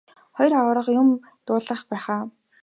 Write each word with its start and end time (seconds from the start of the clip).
Хоёр 0.37 0.53
аварга 0.59 0.91
юм 1.01 1.09
дуулгах 1.45 1.81
байх 1.89 2.05
аа. 2.15 2.23